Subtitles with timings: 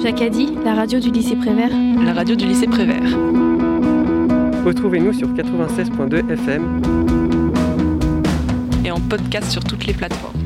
[0.00, 1.70] Jacadi, la radio du lycée Prévert.
[2.04, 3.02] La radio du lycée Prévert.
[4.64, 6.82] Retrouvez-nous sur 96.2 FM
[8.84, 10.45] et en podcast sur toutes les plateformes.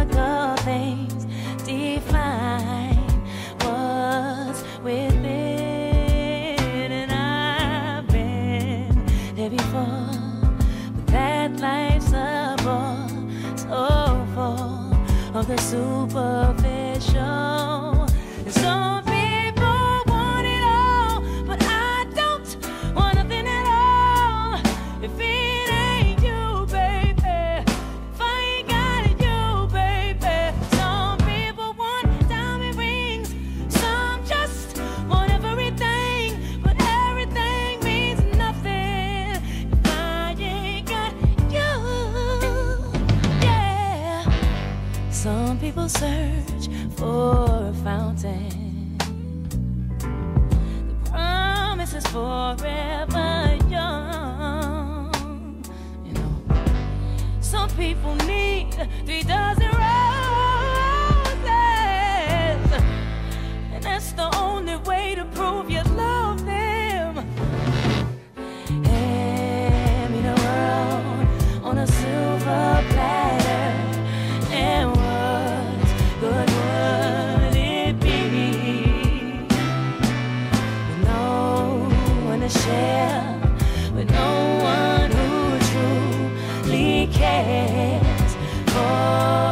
[11.51, 16.50] that life's a bore so full of the superficial.
[45.71, 48.97] People search for a fountain.
[49.87, 55.63] The promise is forever young.
[56.05, 56.33] You know,
[57.39, 58.73] some people need
[59.05, 61.41] three dozen roses,
[63.73, 67.15] and that's the only way to prove you love them.
[68.83, 71.27] Hand me the world
[71.63, 73.20] on a silver platter,
[87.51, 88.33] cares
[88.71, 89.50] for oh.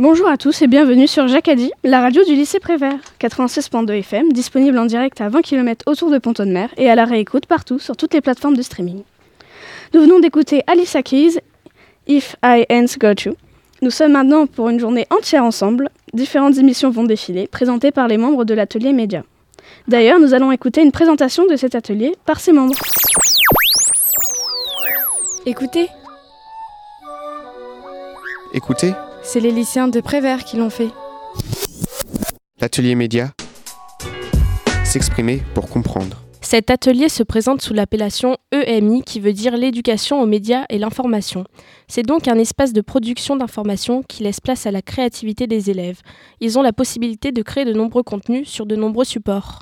[0.00, 4.78] Bonjour à tous et bienvenue sur Jacadi, la radio du lycée Prévert, 96.2 FM, disponible
[4.78, 8.14] en direct à 20 km autour de Pont-de-Mer et à la réécoute partout sur toutes
[8.14, 9.02] les plateformes de streaming.
[9.92, 11.40] Nous venons d'écouter Alicia Keys,
[12.08, 13.34] If I Ain't Got You.
[13.82, 15.90] Nous sommes maintenant pour une journée entière ensemble.
[16.14, 19.22] Différentes émissions vont défiler, présentées par les membres de l'atelier média.
[19.86, 22.74] D'ailleurs, nous allons écouter une présentation de cet atelier par ses membres.
[25.44, 25.90] Écoutez,
[28.54, 30.90] Écoutez, c'est les lycéens de Prévert qui l'ont fait.
[32.60, 33.32] l'atelier média.
[34.84, 36.22] S'exprimer pour comprendre.
[36.40, 41.44] Cet atelier se présente sous l'appellation EMI qui veut dire l'éducation aux médias et l'information.
[41.86, 46.00] C'est donc un espace de production d'informations qui laisse place à la créativité des élèves.
[46.40, 49.60] Ils ont la possibilité de créer de nombreux contenus sur de nombreux supports.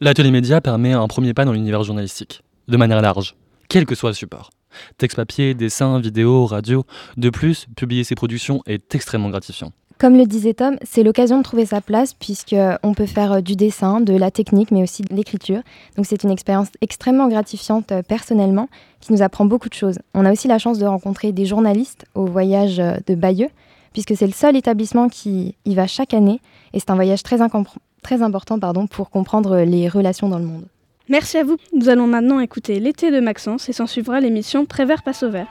[0.00, 3.36] L'atelier média permet un premier pas dans l'univers journalistique, de manière large,
[3.68, 4.50] quel que soit le support.
[4.98, 6.84] Texte papier, dessin, vidéo, radio.
[7.16, 9.72] De plus, publier ses productions est extrêmement gratifiant.
[9.98, 13.56] Comme le disait Tom, c'est l'occasion de trouver sa place puisqu'on peut faire euh, du
[13.56, 15.62] dessin, de la technique, mais aussi de l'écriture.
[15.96, 18.68] Donc c'est une expérience extrêmement gratifiante euh, personnellement
[19.00, 19.98] qui nous apprend beaucoup de choses.
[20.12, 23.48] On a aussi la chance de rencontrer des journalistes au voyage euh, de Bayeux
[23.94, 26.42] puisque c'est le seul établissement qui y va chaque année
[26.74, 28.58] et c'est un voyage très, important
[28.90, 30.66] pour comprendre les relations dans le monde.
[31.08, 31.56] Merci à vous.
[31.72, 35.46] Nous allons maintenant écouter l'été de Maxence et s'en suivra l'émission Prévert passe au vert.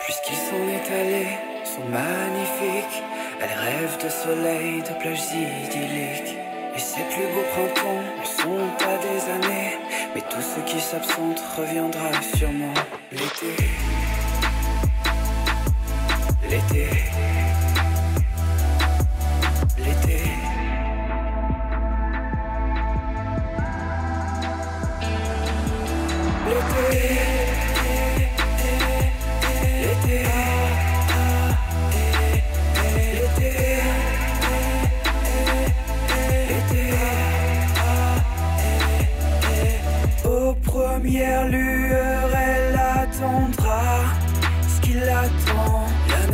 [0.00, 1.26] Puisqu'ils s'en est allé,
[1.64, 3.02] sont magnifiques.
[3.40, 6.41] Elles rêvent de soleil, de plages idylliques.
[6.74, 9.78] Et ses plus beaux printemps ne sont pas des années.
[10.14, 12.74] Mais tout ce qui s'absente reviendra sûrement.
[13.10, 13.56] L'été.
[16.48, 16.88] L'été.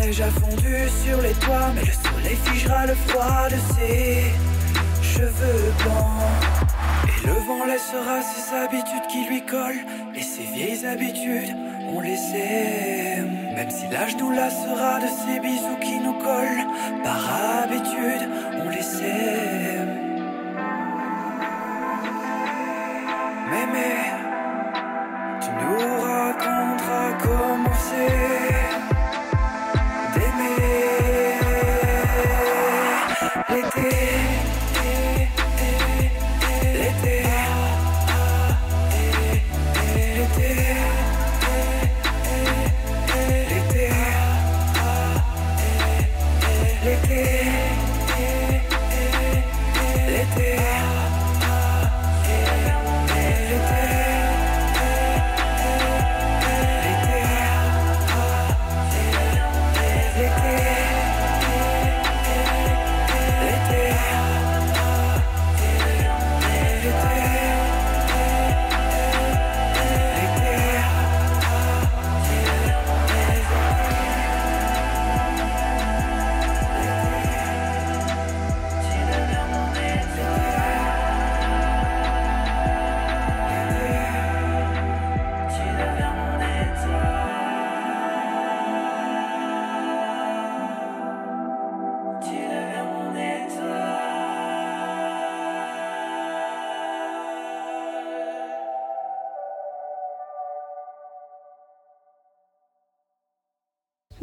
[0.09, 0.75] Neige a fondu
[1.05, 4.33] sur les toits, mais le soleil figera le froid de ses
[5.03, 6.23] cheveux blancs.
[7.09, 9.85] Et le vent laissera ses habitudes qui lui collent,
[10.15, 11.55] et ses vieilles habitudes,
[11.95, 13.55] on les aime.
[13.55, 16.67] Même si l'âge nous lassera de ces bisous qui nous collent,
[17.05, 17.23] par
[17.63, 18.29] habitude,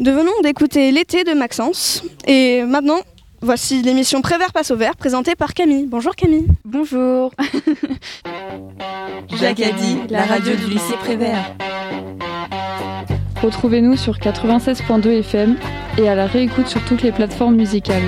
[0.05, 2.03] Nous venons d'écouter l'été de Maxence.
[2.27, 2.99] Et maintenant,
[3.41, 5.87] voici l'émission Prévert passe au vert présentée par Camille.
[5.87, 6.45] Bonjour Camille.
[6.63, 7.31] Bonjour.
[9.39, 11.55] Jacadi, la radio du lycée Prévert.
[13.41, 15.55] Retrouvez-nous sur 96.2 FM
[15.97, 18.03] et à la réécoute sur toutes les plateformes musicales.